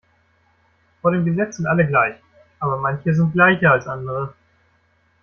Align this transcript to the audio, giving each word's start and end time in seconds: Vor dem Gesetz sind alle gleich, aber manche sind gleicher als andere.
Vor 0.99 1.11
dem 1.11 1.25
Gesetz 1.25 1.57
sind 1.57 1.67
alle 1.67 1.85
gleich, 1.85 2.15
aber 2.57 2.77
manche 2.79 3.13
sind 3.13 3.33
gleicher 3.33 3.71
als 3.73 3.85
andere. 3.87 4.33